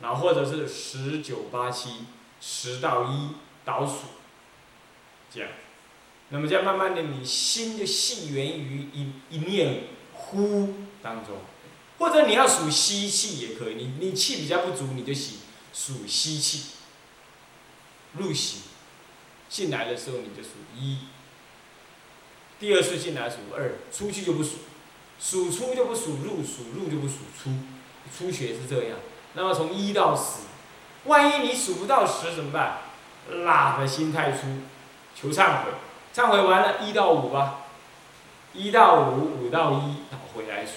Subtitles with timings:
[0.00, 2.04] 然后或者是十九八七，
[2.40, 3.30] 十到一
[3.64, 4.06] 倒数，
[5.28, 5.50] 这样，
[6.28, 11.38] 那么这样慢慢的，你心就系源于一一念呼当中，
[11.98, 15.38] 或者你要数吸气也可以，你你气比较不足，你就吸
[15.72, 16.74] 数吸气，
[18.12, 18.60] 入息，
[19.48, 20.98] 进来的时候你就数一，
[22.60, 24.58] 第二次进来数二，出去就不数，
[25.18, 27.50] 数出就不数入，数入就不数出，
[28.16, 28.96] 出血是这样。
[29.34, 30.40] 那么从一到十，
[31.04, 32.78] 万一你数不到十怎么办？
[33.44, 34.46] 拉的心太粗，
[35.14, 35.70] 求忏悔，
[36.14, 37.58] 忏悔完了，一到五吧，
[38.54, 40.72] 一到五，五到一，倒回来数，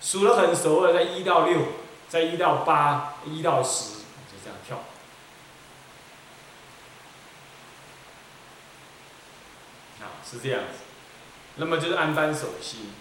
[0.00, 1.60] 数了很熟了，再一到六，
[2.08, 3.94] 再一到八，一到十，
[4.30, 4.76] 就这样跳。
[9.98, 10.78] 啊，是这样子。
[11.56, 12.92] 那么就是安般守心。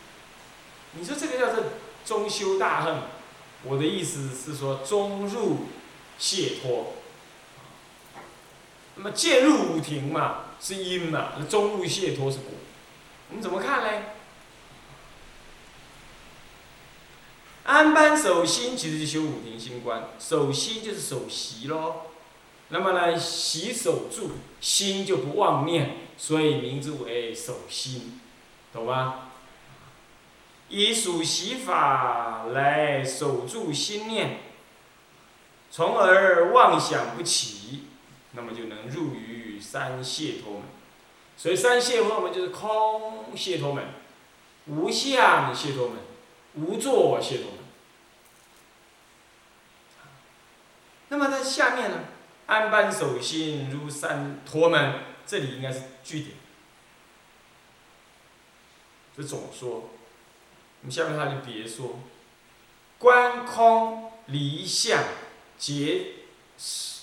[0.94, 1.64] 你说这个叫做
[2.04, 2.96] 中修大恨。
[3.68, 5.66] 我的意思是说，中入
[6.18, 6.94] 解脱。
[8.96, 12.52] 那么渐入五庭嘛，是因嘛；那中入解脱是果。
[13.30, 14.04] 你怎么看嘞？
[17.64, 20.10] 安般守心，其实就修五庭心观。
[20.20, 22.04] 守心就是守习喽。
[22.70, 28.20] 那么呢，习守住心就不妄念，所以名字为守心，
[28.72, 29.25] 懂吗？
[30.68, 34.40] 以数习法来守住心念，
[35.70, 37.84] 从而妄想不起，
[38.32, 40.64] 那么就能入于三解脱门。
[41.38, 43.86] 所以三解脱门就是空解脱门、
[44.66, 45.98] 无相解脱门、
[46.56, 47.60] 无作解脱门。
[51.10, 52.00] 那么在下面呢，
[52.48, 56.32] 安般守心如三脱门，这里应该是句点，
[59.16, 59.92] 是总说。
[60.86, 62.00] 你下面他就别说，
[63.00, 65.04] 观空离相，
[65.58, 66.12] 结
[66.60, 67.02] 使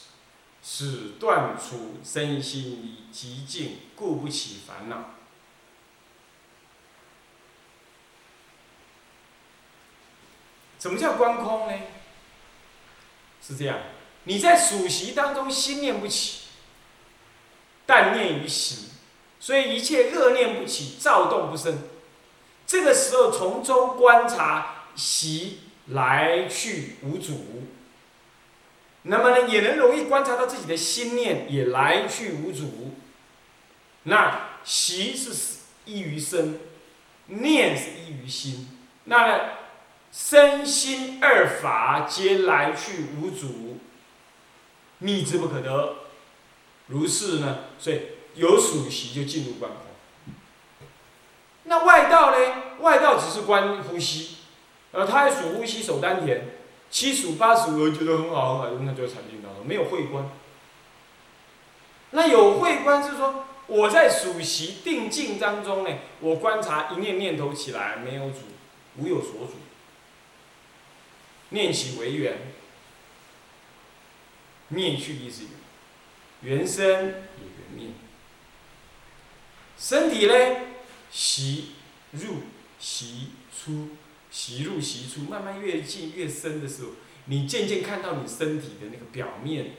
[0.63, 5.11] 使断除身心极静，故不起烦恼。
[10.79, 11.77] 什么叫观空呢？
[13.41, 13.79] 是这样，
[14.25, 16.43] 你在数习当中心念不起，
[17.85, 18.91] 但念于习，
[19.41, 21.92] 所以一切恶念不起，躁动不生。
[22.73, 27.65] 这个时候从中观察习来去无主，
[29.03, 32.95] 那么呢也能容易观察到自己的心念也来去无主。
[34.05, 36.61] 那习是依于身，
[37.27, 38.71] 念是依于心，
[39.05, 39.51] 那
[40.11, 43.81] 身心二法皆来去无主，
[44.97, 45.97] 密之不可得。
[46.87, 48.01] 如是呢，所以
[48.35, 49.92] 有属习就进入观空。
[51.73, 52.55] 那外道呢？
[52.81, 54.37] 外道只是观呼吸，
[54.91, 56.49] 呃，他还数呼吸、守丹田，
[56.91, 60.29] 七数八数，我觉得很好很好，那就禅定当中没有会观。
[62.11, 68.41] 那有会观就是说，我在数息定境当中呢，我观察一念念头起来没有主，
[68.99, 69.55] 无有所主，
[71.49, 72.37] 念起为缘，
[74.69, 75.45] 灭去亦是
[76.43, 77.15] 缘，缘生也缘
[77.75, 77.87] 灭，
[79.79, 80.35] 身体呢？
[81.13, 81.73] 习
[82.13, 82.39] 入
[82.81, 83.91] 习出，
[84.31, 86.91] 习入习出，慢慢越进越深的时候，
[87.27, 89.73] 你渐渐看到你身体的那个表面、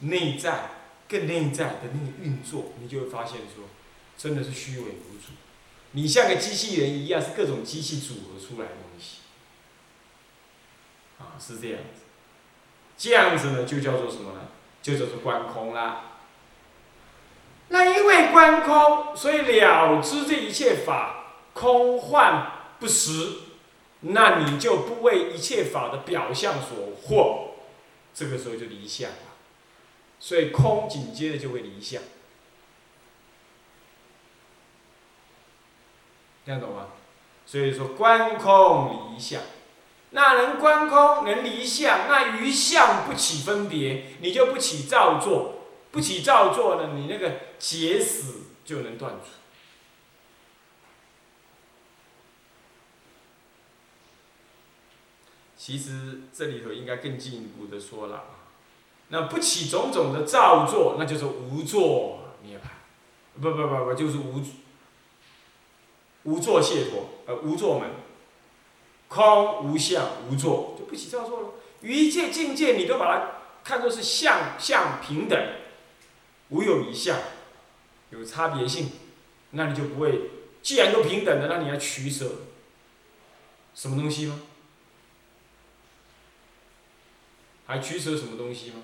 [0.00, 0.70] 内在、
[1.08, 3.64] 更内在的那个运作，你就会发现说，
[4.16, 5.34] 真的是虚伪无主。
[5.92, 9.18] 你像个机器人一样，是各种机器组合出来的东西。
[11.18, 12.02] 啊，是这样子。
[12.96, 14.48] 这样子呢，就叫做什么呢？
[14.82, 16.07] 就叫做观空啦。
[17.68, 23.32] 那因为观空，所以了知这一切法空幻不实，
[24.00, 27.50] 那你就不为一切法的表象所惑，
[28.14, 29.16] 这个时候就离相了。
[30.18, 32.02] 所以空紧接着就会离相，
[36.46, 36.86] 这样懂吗？
[37.44, 39.42] 所以说观空离相，
[40.10, 45.57] 那能观空能离相，那于相不起分别，你就不起造作。
[45.90, 49.30] 不起造作呢，你那个结死就能断除。
[55.56, 58.24] 其实这里头应该更进一步的说了啊，
[59.08, 64.42] 那不起种种的造作，那就是无作涅槃，不不不不，就是无
[66.24, 67.90] 无作解脱，呃，无作门，
[69.08, 71.48] 空无相无作，就不起造作了。
[71.82, 73.30] 一切境界你都把它
[73.62, 75.38] 看作是相相平等。
[76.50, 77.18] 无有一相，
[78.10, 78.90] 有差别性，
[79.50, 80.30] 那你就不会。
[80.62, 82.42] 既然都平等的，那你要取舍
[83.74, 84.40] 什么东西吗？
[87.66, 88.82] 还取舍什么东西吗？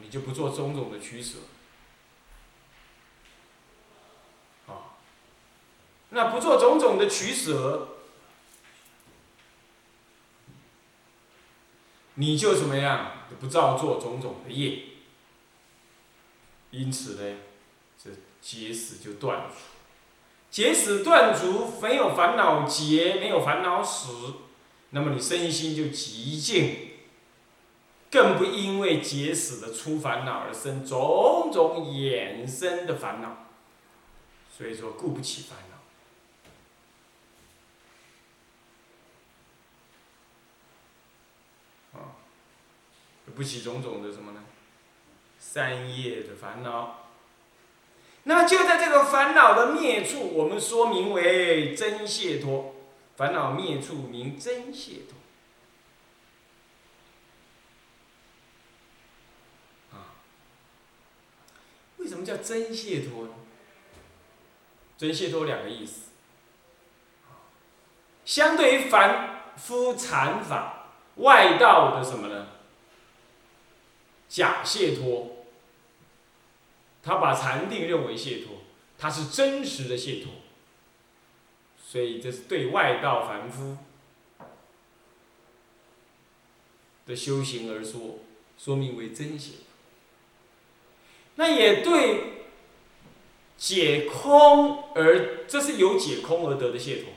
[0.00, 1.38] 你就不做种种的取舍。
[4.66, 4.96] 啊，
[6.08, 7.96] 那不做种种的取舍，
[12.14, 13.12] 你就怎么样？
[13.40, 14.93] 不造作种种的业。
[16.76, 17.36] 因此呢，
[18.02, 18.10] 这
[18.40, 19.54] 结死就断除，
[20.50, 24.34] 结死断除，没有烦恼结，没有烦恼死，
[24.90, 26.90] 那么你身心就极静，
[28.10, 33.46] 更不因为结死的出烦恼而生种种衍生的烦恼，
[34.50, 35.56] 所以说顾不起烦
[41.92, 42.16] 恼，啊，
[43.36, 44.42] 不起种种的什么呢？
[45.46, 47.10] 三业的烦恼，
[48.24, 52.74] 那么就在这个烦恼的灭处，我们说明为真解脱。
[53.16, 55.16] 烦恼灭处名真解脱。
[59.96, 60.16] 啊，
[61.98, 63.30] 为什么叫真解脱呢？
[64.96, 66.08] 真解脱两个意思。
[68.24, 72.48] 相对于凡夫禅法外道的什么呢？
[74.28, 75.30] 假解脱。
[77.04, 78.62] 他把禅定认为解脱，
[78.98, 80.32] 他是真实的解脱，
[81.76, 83.76] 所以这是对外道凡夫
[87.06, 88.20] 的修行而说，
[88.58, 89.50] 说明为真解。
[91.34, 92.46] 那也对
[93.58, 97.12] 解空而，这是由解空而得的解脱，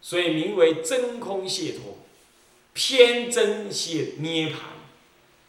[0.00, 1.98] 所以名为真空解脱，
[2.72, 4.60] 偏真解涅盘，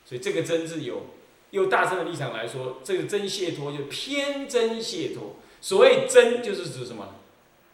[0.05, 1.05] 所以这个真字有。
[1.53, 5.35] 用大圣的立场来说，这个真解脱就偏真解脱。
[5.61, 7.13] 所谓真，就是指什么？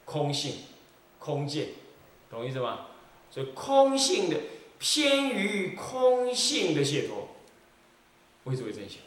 [0.03, 0.63] 空性、
[1.17, 1.69] 空见，
[2.29, 2.87] 懂意思吗？
[3.31, 4.35] 所以空性的
[4.79, 7.29] 偏于空性的解脱，
[8.43, 8.97] 谓之为真解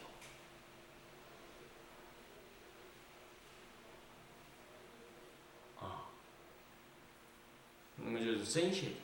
[5.79, 5.87] 脱。
[5.87, 6.09] 啊，
[7.97, 9.02] 那么就是真解脱。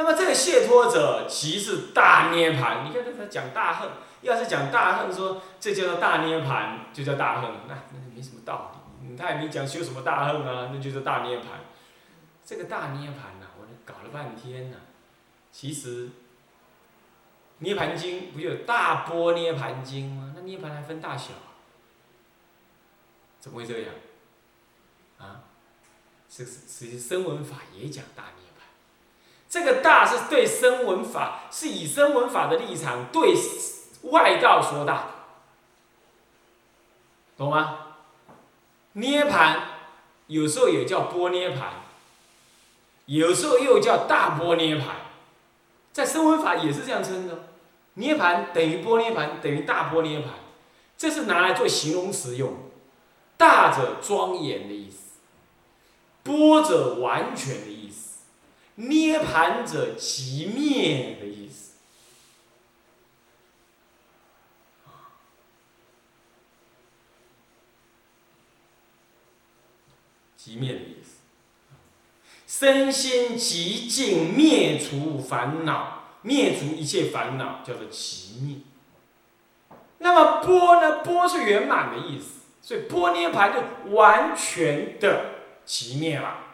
[0.00, 2.86] 那么这个解脱者，即是大涅盘。
[2.86, 3.90] 你看他讲大恨，
[4.22, 9.14] 要是讲大恨，说这叫做大涅盘，就叫大恨，那那没什么道理。
[9.14, 11.48] 他也没讲修什么大恨啊，那就是大涅盘。
[12.42, 14.78] 这个大涅盘呐，我搞了半天呐，
[15.52, 16.06] 其实
[17.58, 20.32] 《涅盘经》不就有大波涅盘经吗？
[20.34, 21.34] 那涅盘还分大小？
[23.38, 23.92] 怎么会这样？
[25.18, 25.44] 啊？
[26.26, 28.49] 是实际声闻法也讲大涅。
[29.50, 33.34] 这个大是对声闻法，是以声闻法的立场对
[34.04, 35.08] 外道说大，
[37.36, 37.78] 懂吗？
[38.92, 39.62] 涅盘
[40.28, 41.82] 有时候也叫波涅盘，
[43.06, 44.86] 有时候又叫大波涅盘，
[45.92, 47.46] 在声闻法也是这样称的。
[47.94, 50.30] 涅盘等于波涅盘等于大波涅盘，
[50.96, 52.54] 这是拿来做形容词用。
[53.36, 55.18] 大者庄严的意思，
[56.22, 57.79] 波者完全的意思。
[58.88, 61.74] 涅盘者即灭的意思，
[70.36, 71.18] 即灭的意思。
[72.46, 78.56] 身心极尽灭除烦恼，灭除一切烦恼，叫做极灭。
[79.98, 81.04] 那么波呢？
[81.04, 86.49] 波是圆满的意思，所以波涅盘就完全的极灭了。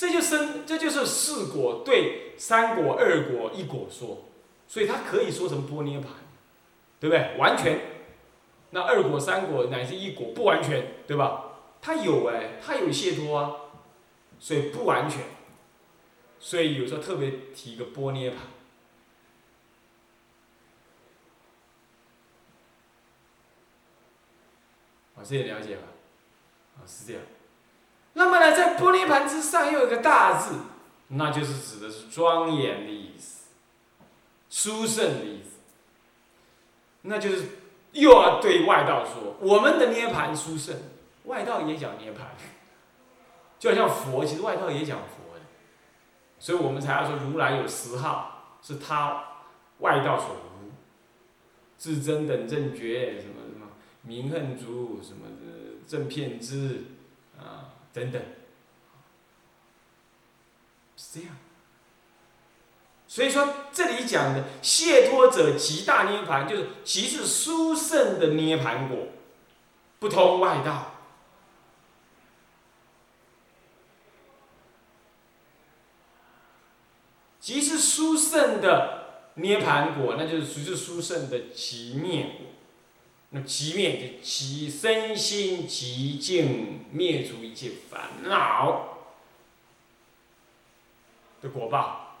[0.00, 4.24] 这就生，这就是四果对三果、二果、一果说，
[4.66, 6.08] 所以它可以说成波涅盘，
[6.98, 7.36] 对不对？
[7.36, 7.78] 完全，
[8.70, 11.58] 那二果、三果乃至一果不完全，对吧？
[11.82, 13.54] 它有哎，它有解脱啊，
[14.38, 15.22] 所以不完全，
[16.38, 18.38] 所以有时候特别提一个波涅盘，
[25.16, 25.82] 啊，这也了解了？
[26.78, 27.22] 啊，是这样。
[28.14, 30.54] 那么呢，在玻璃盘之上又有个大字，
[31.08, 33.44] 那就是指的是庄严的意思，
[34.48, 35.50] 殊胜的意思。
[37.02, 37.44] 那就是
[37.92, 40.76] 又要对外道说，我们的涅盘殊胜，
[41.24, 42.26] 外道也讲涅盘，
[43.58, 45.40] 就好像佛，其实外道也讲佛的，
[46.38, 49.24] 所以我们才要说如来有十号，是他
[49.78, 50.72] 外道所无，
[51.78, 53.68] 至真等正觉什么什么
[54.02, 56.84] 明恨足什么的正片知。
[57.92, 58.22] 等等，
[60.96, 61.36] 是这样。
[63.08, 69.08] 所以说，这里讲的解脱者极大涅盘，就是极是殊胜的涅盘果，
[69.98, 70.94] 不通外道。
[77.40, 82.46] 即是殊胜的涅盘果，那就是属于殊胜的极灭果。
[83.32, 88.98] 那极灭就其身心极净，灭除一切烦恼
[91.40, 92.16] 的果报。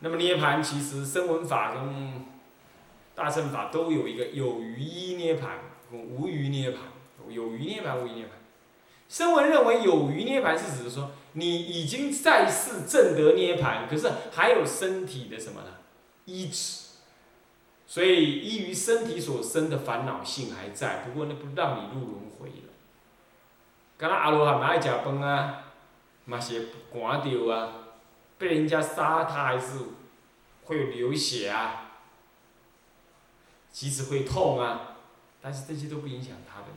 [0.00, 2.26] 那么涅盘其实声闻法跟
[3.14, 5.60] 大乘法都有一个有余一涅盘
[5.90, 6.80] 跟无余涅盘，
[7.30, 8.32] 有余涅盘无余涅盘。
[9.08, 15.68] 声闻认为有余涅盘是指说你已经在世证得涅盘，可是还有身体的什么呢？
[16.26, 16.84] 依止，
[17.86, 22.72] 所以依于身体所生的烦恼性还在，不过那不让你入轮回了。
[23.98, 25.64] 刚刚阿罗汉嘛爱食饭啊，
[26.24, 27.72] 嘛是寒着啊，
[28.38, 29.78] 被人家杀他还是
[30.64, 31.92] 会流血啊，
[33.70, 34.96] 即使会痛啊，
[35.40, 36.68] 但是这些都不影响他的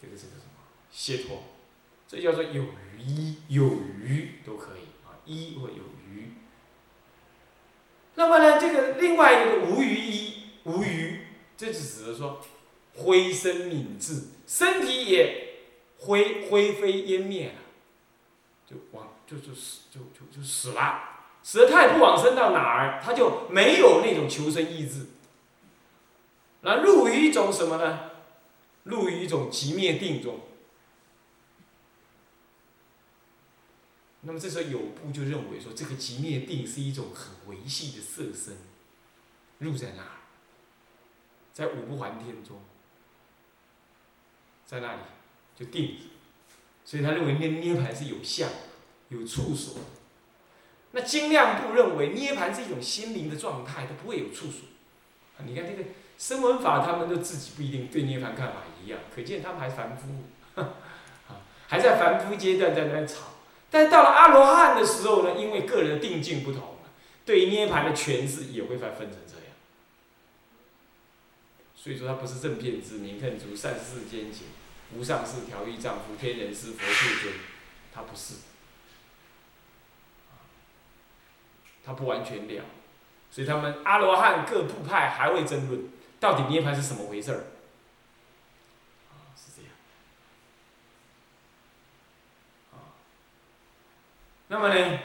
[0.00, 1.42] 这个这个什么解脱，
[2.08, 2.64] 这叫做有
[2.98, 5.91] 余有余都可以啊，一或有。
[8.14, 11.26] 那么呢，这个另外一个无余一无余，
[11.56, 12.40] 这就指的说
[12.96, 15.54] 灰身泯智，身体也
[15.98, 17.54] 灰灰飞烟灭了，
[18.68, 21.00] 就往就就死就就就死了，
[21.42, 25.06] 死了他也不往生到哪儿，他就没有那种求生意志，
[26.60, 28.10] 那入于一种什么呢？
[28.84, 30.40] 入于一种极灭定中。
[34.24, 38.56] 那么这时候有部就认为说，这个极灭定是一种很维系的色身，
[39.58, 40.22] 入在那儿，
[41.52, 42.60] 在五不还天中，
[44.64, 45.00] 在那里
[45.56, 45.98] 就定，
[46.84, 48.48] 所以他认为涅涅盘是有相、
[49.08, 49.80] 有处所。
[50.92, 54.68] 那精量部认为涅盘是一种心灵的状态，它不会有处所。
[55.44, 60.08] 你看这个声闻法，他们都自己不一定对涅盘看法一样，可见他们还凡夫，
[60.60, 63.31] 啊，还在凡夫阶段在那吵。
[63.72, 66.76] 但到了阿罗汉的时候呢，因为个人的定境不同
[67.24, 69.46] 对涅盘的诠释也会分分成这样。
[71.74, 74.48] 所以说他不是正片之名，恨足善世间情，
[74.94, 77.34] 无上士调御丈夫，天人师佛世尊，
[77.94, 78.34] 他不是，
[81.82, 82.64] 他不完全了。
[83.30, 85.88] 所以他们阿罗汉各部派还会争论，
[86.20, 87.44] 到底涅盘是什么回事儿。
[94.48, 94.98] 那么呢？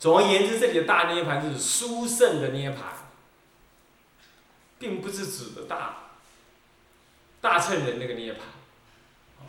[0.00, 2.78] 总而言之，这里的大涅盘是殊胜的涅盘，
[4.78, 6.08] 并不是指的大
[7.40, 8.42] 大乘人那个涅盘。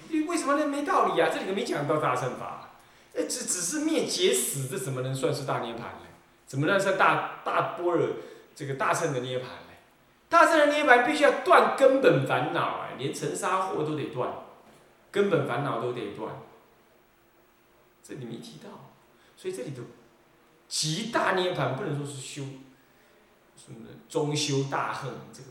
[0.10, 0.65] 你为什么那？
[0.67, 1.29] 没道理啊！
[1.34, 2.72] 这里头没讲到大乘法，
[3.15, 6.08] 只只是灭结死，这怎么能算是大涅盘呢？
[6.46, 8.10] 怎么能算大大波若
[8.53, 9.72] 这个大乘的涅盘呢？
[10.27, 14.34] 大乘的涅盘必须要断根本烦恼啊，连尘沙祸都得断。
[15.12, 16.34] 根本烦恼都得断，
[18.01, 18.70] 这里没提到，
[19.36, 19.84] 所以这里头
[20.72, 22.44] 极大涅盘不能说是修，
[23.58, 25.50] 什么中修大恨，这个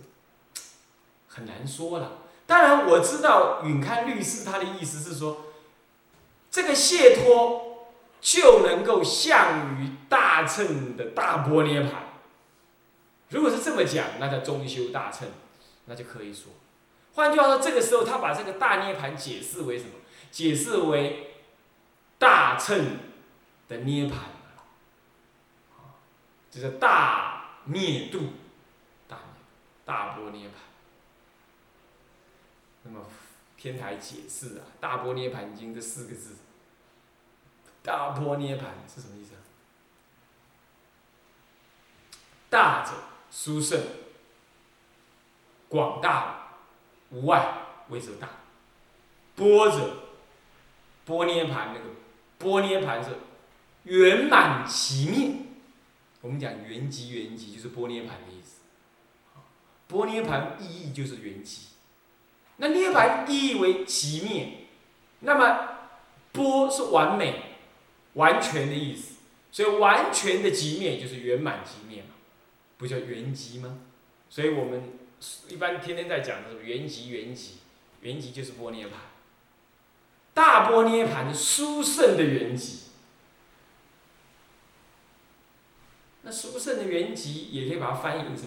[1.29, 2.13] 很难说了。
[2.47, 5.45] 当然我知道允堪律师他的意思是说，
[6.51, 12.15] 这个解脱就能够向于大乘的大波涅盘。
[13.29, 15.29] 如果是这么讲，那叫中修大乘，
[15.85, 16.51] 那就可以说。
[17.13, 19.91] 换句话说，这个时候他把这个大涅盘解释为什么？
[20.31, 21.35] 解释为
[22.19, 22.97] 大乘
[23.69, 24.19] 的涅盘
[26.51, 28.19] 就是大灭度，
[29.09, 29.25] 大灭
[29.85, 30.57] 大波涅盘。
[32.83, 33.07] 那么
[33.57, 36.37] 天台解释啊，《大波涅盘经》这四个字，
[37.83, 39.41] 大波涅盘是什么意思啊？
[42.49, 42.93] 大者
[43.31, 43.81] 殊胜，
[45.69, 46.39] 广大。
[47.13, 48.29] 无外为则大，
[49.35, 49.97] 波者，
[51.05, 51.87] 波涅盘那个
[52.39, 53.19] 波涅盘是
[53.83, 55.35] 圆满其灭。
[56.21, 58.61] 我们讲圆寂圆寂就是波涅盘的意思。
[59.87, 61.69] 波涅盘意义就是圆寂，
[62.57, 64.67] 那涅盘意义为极灭，
[65.21, 65.69] 那么
[66.33, 67.57] 波是完美、
[68.15, 69.17] 完全的意思，
[69.51, 72.15] 所以完全的极灭就是圆满极灭嘛，
[72.79, 73.79] 不叫圆寂吗？
[74.29, 74.83] 所以我们。
[75.51, 77.57] 一般天天在讲的什么圆寂圆寂，
[78.01, 78.99] 圆寂就是波涅盘，
[80.33, 82.85] 大波涅盘是殊胜的圆寂。
[86.31, 88.47] 那殊胜的圆寂也可以把它翻译成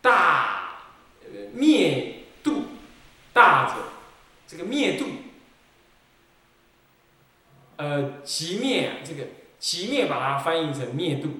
[0.00, 0.82] 大
[1.52, 2.62] 灭度
[3.32, 3.74] 大者，
[4.46, 5.06] 这个灭度
[7.74, 9.26] 呃其灭这个
[9.58, 11.30] 极灭把它翻译成灭度。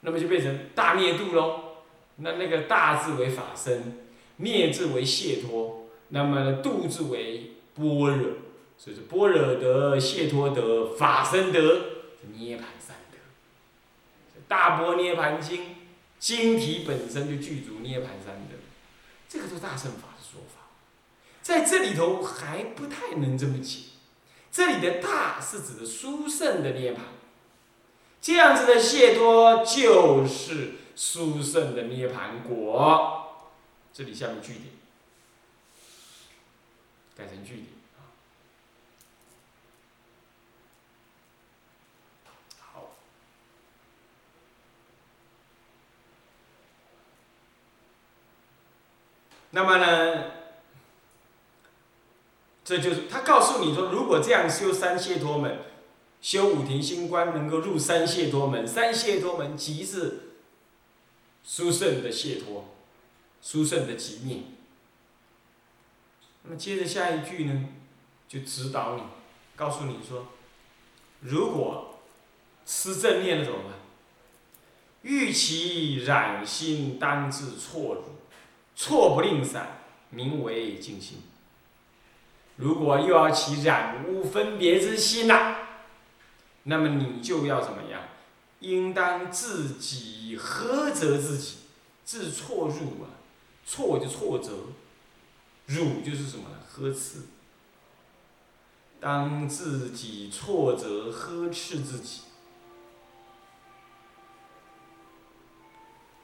[0.00, 1.78] 那么就变成大灭度喽，
[2.16, 4.04] 那那个大字为法身，
[4.36, 8.32] 灭字为解脱，那么呢度字为般若，
[8.76, 11.60] 所以说般若得、解脱得、法身得、
[12.32, 13.18] 涅盘三得。
[14.46, 15.76] 大般涅盘经
[16.18, 18.56] 经体本身就具足涅盘三得，
[19.28, 20.68] 这个都是大乘法的说法，
[21.42, 23.80] 在这里头还不太能这么解。
[24.52, 27.04] 这里的大是指的殊胜的涅盘，
[28.20, 33.50] 这样子的解脱就是殊胜的涅盘果。
[33.92, 34.66] 这里下面句点，
[37.16, 37.66] 改成句点
[37.96, 38.14] 啊。
[42.60, 42.90] 好，
[49.54, 50.24] 那么呢，
[52.64, 55.60] 这就是他告诉你说，如果这样修三解脱门，
[56.20, 60.34] 修五庭星官，能够入三解脱门，三解脱门即是
[61.42, 62.68] 殊胜的解脱。
[63.46, 64.38] 殊胜的极灭。
[66.44, 67.66] 那么接着下一句呢，
[68.26, 69.02] 就指导你，
[69.54, 70.28] 告诉你说，
[71.20, 71.98] 如果
[72.64, 73.72] 吃正念了怎么办？
[75.02, 78.04] 欲其染心，当自错入，
[78.76, 79.78] 错不令散，
[80.10, 81.22] 名为静心。
[82.56, 85.56] 如果又要起染污分别之心了，
[86.64, 88.02] 那么你就要怎么样？
[88.60, 91.56] 应当自己呵责自己，
[92.04, 93.10] 自错入啊。
[93.66, 94.52] 错就挫折，
[95.66, 96.56] 辱就是什么呢？
[96.70, 97.20] 呵斥。
[99.00, 102.22] 当自己挫折呵斥自己，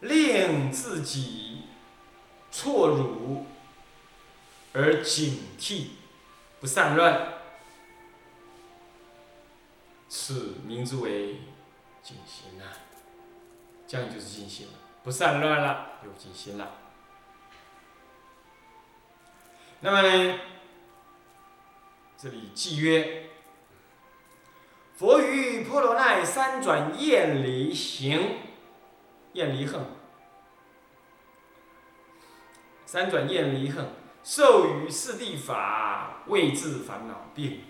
[0.01, 1.63] 令自己
[2.51, 3.47] 错辱
[4.73, 5.91] 而警惕，
[6.61, 7.35] 不散乱，
[10.09, 11.41] 此名之为
[12.03, 12.65] 静心呐。
[13.87, 16.77] 这样就是静心了，不散乱了，有静心了。
[19.81, 20.39] 那么呢，
[22.17, 23.31] 这里记曰：
[24.95, 28.39] 佛于婆罗奈三转厌离行，
[29.33, 29.81] 厌离恨，
[32.91, 33.87] 三转厌离恨，
[34.25, 37.61] 受于四地法，未治烦恼病。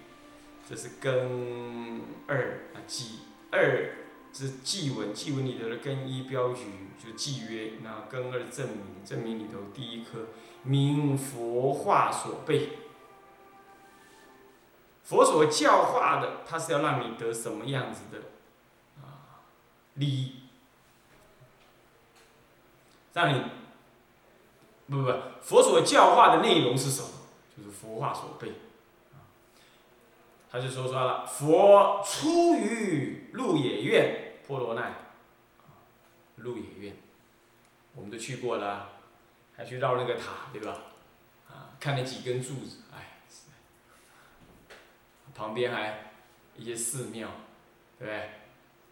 [0.67, 3.19] 这是根二啊，记
[3.53, 3.97] 二
[4.33, 10.29] 是记文，记文里头的根一标语就记曰，那根二证明，证明里头第一颗。
[10.63, 12.79] 明佛化所备，
[15.03, 18.23] 佛所教化的，他是要让你得什么样子的
[19.03, 19.45] 啊
[19.97, 20.37] 利益？
[23.13, 23.43] 让你
[24.91, 27.09] 不不不，佛所教化的内容是什么？
[27.57, 28.53] 就是佛化所备。
[30.51, 34.93] 他就说出来了，佛出于鹿野苑波罗奈，
[36.37, 36.97] 鹿野苑，
[37.95, 38.89] 我们都去过了。
[39.57, 40.75] 还去绕那个塔，对吧？
[41.47, 43.21] 啊，看那几根柱子，哎，
[45.35, 46.13] 旁边还
[46.57, 47.29] 一些寺庙，
[47.99, 48.31] 对不对？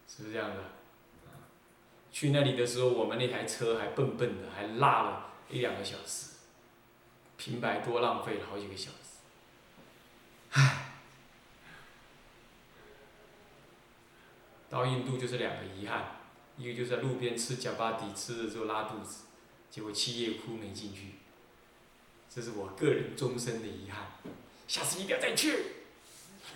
[0.07, 0.57] 是不是这样的？
[2.11, 6.31] 去那里的时候，我们那台车还笨笨的，还落了一两个小时，
[7.37, 8.97] 平白多浪费了好几个小时。
[10.51, 10.91] 唉，
[14.69, 16.17] 到印度就是两个遗憾，
[16.57, 19.25] 一个就是在路边吃贾巴底，吃了之后拉肚子。
[19.71, 21.15] 结果七夜哭没进去，
[22.27, 24.07] 这是我个人终身的遗憾。
[24.67, 25.65] 下次一定要再去。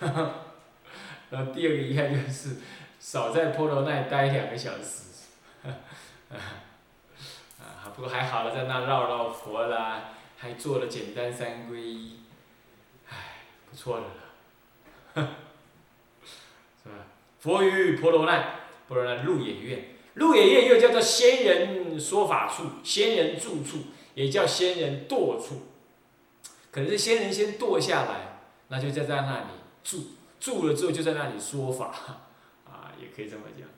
[0.00, 2.56] 然后第二个遗憾就是
[2.98, 5.04] 少在婆罗奈待两个小时。
[7.94, 12.20] 不过还好了，在那绕绕佛啦，还做了简单三皈依，
[13.08, 14.08] 唉，不错的了。
[16.82, 16.94] 是吧？
[17.40, 19.84] 佛于婆罗奈，婆罗奈鹿野苑。
[20.14, 23.78] 鹿野苑又叫做仙人说法处、仙人住处，
[24.14, 25.62] 也叫仙人堕处。
[26.70, 29.46] 可能是仙人先堕下来，那就在在那里
[29.82, 31.86] 住，住了之后就在那里说法，
[32.64, 33.68] 啊，也可以这么讲。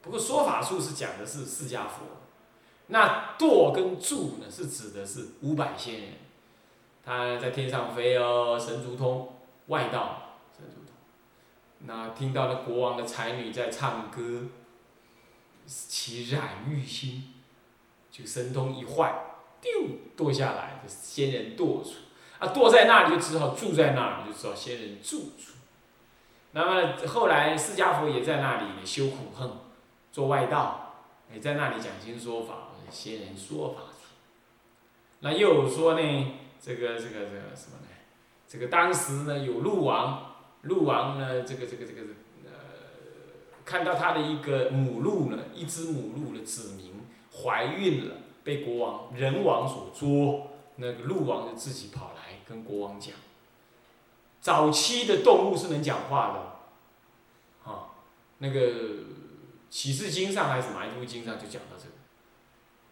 [0.00, 2.21] 不过说法处是讲的是释迦佛，
[2.88, 6.10] 那堕跟住呢是指的是五百仙人，
[7.04, 9.34] 他在天上飞哦，神足通
[9.68, 10.94] 外道神足通，
[11.86, 14.48] 那听到了国王的才女在唱歌。
[15.64, 17.32] 其染欲心，
[18.10, 19.14] 就神通一坏，
[19.60, 19.70] 丢
[20.16, 21.90] 堕下来，就仙人堕处。
[22.40, 25.52] 啊，堕在那里就只好住在那儿，就知道仙人住处。
[26.50, 29.48] 那么后来释迦佛也在那里修苦恨，
[30.10, 30.96] 做外道，
[31.32, 33.82] 也在那里讲经说法，仙人说法
[35.20, 37.88] 那又说呢，这个这个这个什么呢？
[38.48, 42.02] 这个当时呢有鹿王，鹿王呢这个这个这个
[42.44, 42.50] 呃。
[43.64, 46.92] 看到他的一个母鹿呢，一只母鹿的子民
[47.32, 53.14] 怀孕了，被国王人王所捉，那个鹿王就自己跑来跟国王讲。
[54.40, 57.94] 早期的动物是能讲话的，啊，
[58.38, 59.04] 那个
[59.70, 61.91] 启示经上还是哪一部经上就讲到这个。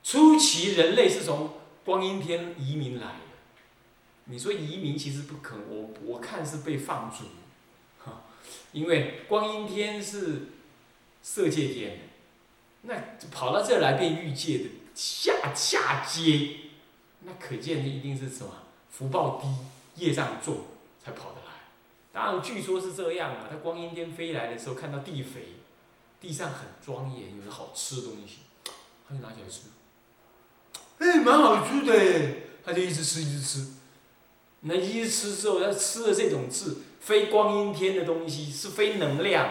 [0.03, 1.53] 初期人类是从
[1.85, 3.15] 光阴天移民来的，
[4.25, 7.25] 你说移民其实不可能，我我看是被放逐，
[7.99, 8.23] 哈，
[8.73, 10.49] 因为光阴天是
[11.23, 12.01] 色界天，
[12.83, 12.95] 那
[13.31, 16.57] 跑到这来变欲界的下下阶，
[17.21, 18.53] 那可见的一定是什么
[18.91, 20.65] 福报低、业障重
[21.03, 21.53] 才跑得来。
[22.13, 25.57] 当然据说是这样啊，他光阴天飞来的时候看到地肥，
[26.21, 28.39] 地上很庄严，有好吃的东西，
[29.09, 29.63] 他就拿起来吃。
[31.01, 31.95] 哎，蛮好吃的，
[32.63, 33.67] 他就一直吃，一直吃。
[34.61, 39.49] 那一直吃之后，他吃的这种质非光阴天的东西，是非能量，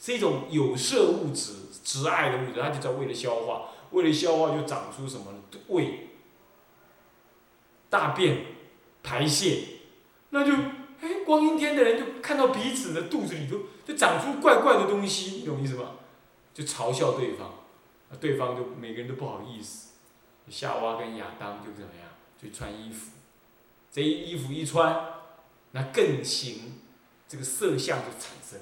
[0.00, 1.52] 是一种有色物质、
[1.84, 5.26] 执爱的物质，他就在为了消化，为了消化就长出什么
[5.68, 6.08] 胃、
[7.88, 8.46] 大便、
[9.04, 9.64] 排泄，
[10.30, 10.52] 那就
[11.00, 15.92] 哎，光阴天的人就看到彼此的肚子里头就长出怪怪的东西，你懂意思吧？
[16.52, 17.52] 就嘲笑对方，
[18.20, 19.91] 对方就每个人都不好意思。
[20.50, 22.08] 夏娃跟亚当就怎么样？
[22.42, 23.12] 就穿衣服，
[23.92, 25.06] 这衣服一穿，
[25.70, 26.80] 那更行，
[27.28, 28.58] 这个色相就产生，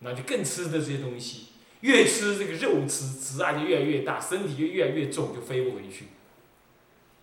[0.00, 1.48] 那就更吃的这些东西，
[1.80, 6.08] 越吃这个肉吃，执爱就越来越大，身体就越来越重，就飞不回去，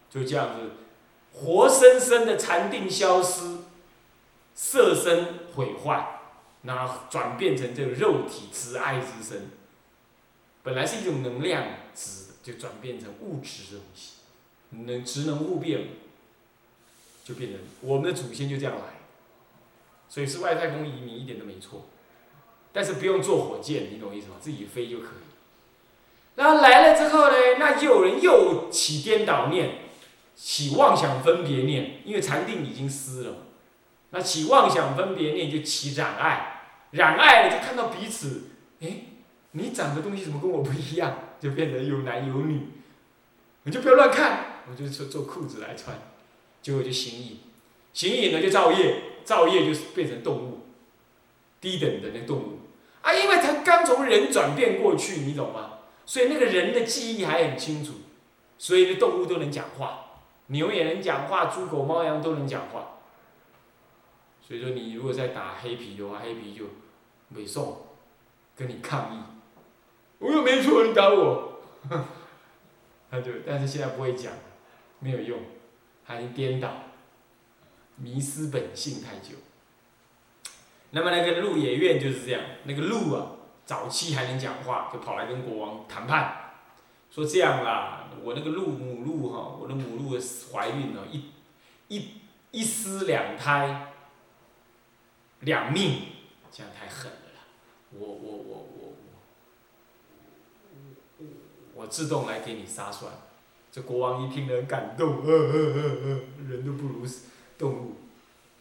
[0.10, 0.72] 就这样子，
[1.32, 3.60] 活生生的禅定消失，
[4.56, 6.22] 色身毁坏，
[6.64, 9.52] 那转变成这个肉体执爱之身，
[10.64, 12.29] 本来是一种能量质。
[12.42, 14.14] 就转变成物质的东西，
[14.72, 15.90] 能职能物变，
[17.24, 19.00] 就变成我们的祖先就这样来，
[20.08, 21.86] 所以是外太空移民一点都没错，
[22.72, 24.36] 但是不用坐火箭，你懂意思吗？
[24.40, 25.10] 自己飞就可以。
[26.36, 29.80] 然后来了之后呢，那就有人又起颠倒念，
[30.36, 33.36] 起妄想分别念，因为禅定已经失了，
[34.12, 38.88] 那起妄想分别念就起染爱，染爱了就看到彼此，哎，
[39.52, 41.18] 你长的东西怎么跟我不一样？
[41.40, 42.62] 就变成有男有女，
[43.64, 45.98] 你就不要乱看，我就做做裤子来穿，
[46.62, 47.40] 结果就形影，
[47.94, 50.68] 形影呢就造业，造业就是变成动物，
[51.62, 52.60] 低等的那动物，
[53.02, 55.80] 啊，因为他刚从人转变过去，你懂吗？
[56.06, 57.94] 所以那个人的记忆还很清楚，
[58.58, 60.06] 所以那动物都能讲话，
[60.48, 62.98] 牛也能讲话，猪狗猫羊都能讲话，
[64.42, 66.66] 所以说你如果在打黑皮的话，黑皮就
[67.30, 67.86] 没送，
[68.56, 69.20] 跟你抗议。
[70.20, 71.62] 我又没错，你打我，
[73.10, 74.34] 他就，但是现在不会讲，
[75.00, 75.40] 没有用，
[76.06, 76.70] 他已经颠倒，
[77.96, 79.38] 迷失本性太久。
[80.92, 83.32] 那么那个鹿野苑就是这样，那个鹿啊，
[83.66, 86.56] 早期还能讲话，就跑来跟国王谈判，
[87.10, 90.20] 说这样啦，我那个鹿母鹿哈，我的母鹿
[90.52, 91.32] 怀孕了，一，
[91.88, 92.12] 一，
[92.52, 93.94] 一尸两胎，
[95.40, 96.02] 两命，
[96.52, 97.42] 这样太狠了啦，
[97.94, 98.66] 我我我。
[98.74, 98.79] 我
[101.80, 103.10] 我自动来给你杀算，
[103.72, 107.08] 这国王一听很感动，呃呃呃呃，人都不如
[107.58, 107.96] 动物，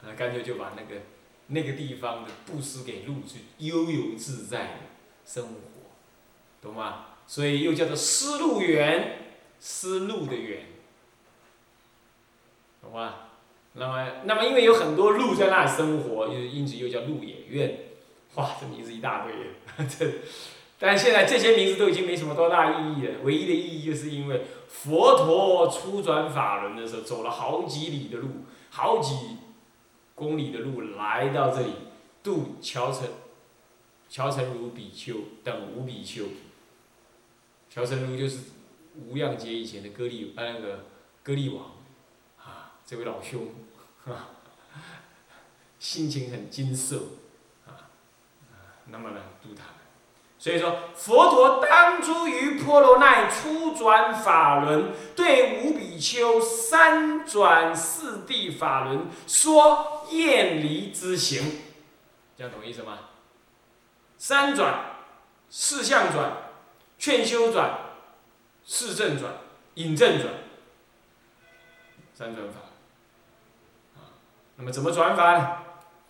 [0.00, 1.02] 啊，干脆就把那个
[1.48, 4.72] 那个地方的布施给鹿，去悠游自在的
[5.26, 5.52] 生活，
[6.62, 7.06] 懂吗？
[7.26, 9.18] 所以又叫做丝路园，
[9.58, 10.66] 丝路的园，
[12.80, 13.14] 懂吗？
[13.72, 17.80] 那么，那么因为有很多鹿在那里生活，因此又叫鹿野苑，
[18.36, 19.34] 哇，这名字一大堆，
[19.88, 20.06] 这。
[20.80, 28.28] 但现在这些名字都已经没什么多大意义了，唯一的意义就是因为佛陀初转法轮的时候，走了好几里的路，
[28.70, 29.38] 好几
[30.14, 31.72] 公里的路来到这里
[32.22, 33.08] 度乔成、
[34.08, 36.26] 乔成如比丘等五比丘。
[37.68, 38.38] 乔成如就是
[38.94, 40.84] 无量劫以前的歌利呃那个
[41.24, 41.72] 歌利王，
[42.38, 43.48] 啊，这位老兄，
[44.06, 44.30] 啊，
[45.80, 47.02] 心情很金色，
[47.66, 47.90] 啊，
[48.86, 49.77] 那么呢度他。
[50.40, 61.60] 所以说，佛陀当初于婆罗奈初转法轮，对五比丘三转四谛法轮说厌离之行，
[62.36, 62.98] 这样懂意思吗？
[64.16, 64.96] 三转，
[65.50, 66.32] 四相转，
[66.98, 67.76] 劝修转，
[68.64, 69.32] 四正转，
[69.74, 70.32] 引正转，
[72.14, 72.60] 三转法。
[73.96, 74.14] 啊，
[74.54, 75.58] 那么怎么转法呢？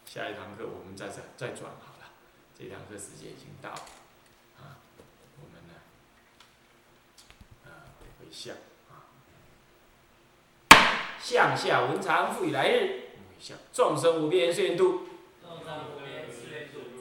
[0.04, 2.10] 下一堂课我们再再再转好了，
[2.58, 3.80] 这堂课时间已经到了。
[8.30, 8.54] 向
[8.88, 9.08] 啊，
[11.20, 13.00] 向下文长复以来日，
[13.38, 15.02] 向众生无边誓愿度，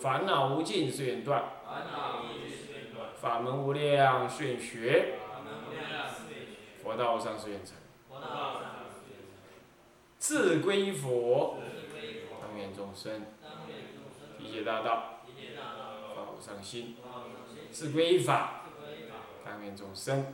[0.02, 1.44] 烦恼无尽誓愿断，
[3.22, 5.16] 法门无量誓愿学，
[6.98, 7.76] 道上师愿成。
[10.18, 11.60] 自归佛，
[12.42, 13.28] 当愿众生，
[14.40, 15.20] 理解大道，
[16.16, 16.98] 发无上心。
[17.72, 18.62] 自归法，
[19.46, 20.34] 当愿众生，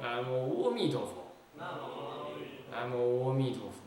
[0.00, 1.24] 南无阿弥陀佛。
[2.70, 3.83] 南无阿弥陀佛。